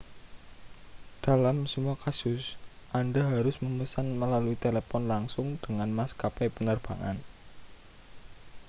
dalam 1.25 1.57
semua 1.73 1.93
kasus 2.05 2.43
anda 2.99 3.21
harus 3.33 3.55
memesan 3.63 4.07
melalui 4.21 4.55
telepon 4.65 5.03
langsung 5.13 5.47
dengan 5.63 5.89
maskapai 5.99 6.47
penerbangan 6.55 7.17